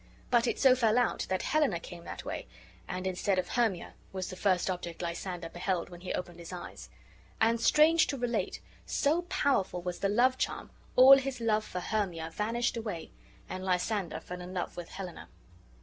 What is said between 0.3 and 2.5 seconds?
But it so fell out that Helena came that way,